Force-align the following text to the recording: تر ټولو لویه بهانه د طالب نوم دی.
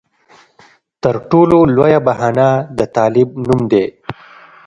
تر 1.03 1.15
ټولو 1.29 1.57
لویه 1.75 1.99
بهانه 2.07 2.49
د 2.77 2.79
طالب 2.95 3.29
نوم 3.45 3.61
دی. 3.71 3.85